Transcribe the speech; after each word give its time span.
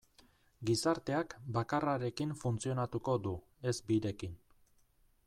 Gizarteak 0.69 1.35
bakarrarekin 1.57 2.33
funtzionatuko 2.45 3.17
du, 3.29 3.37
ez 3.73 3.77
birekin. 3.93 4.37